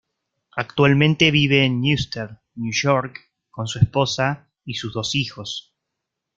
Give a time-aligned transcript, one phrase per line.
[0.57, 5.75] Actualmente vive en Brewster, New York, con su esposa y sus dos hijos.